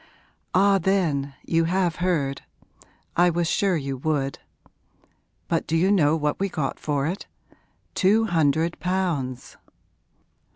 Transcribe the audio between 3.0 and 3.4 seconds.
I